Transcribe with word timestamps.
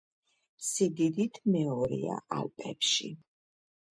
სიდიდით 0.67 1.37
მეორეა 1.55 2.17
ალპებში. 2.39 3.13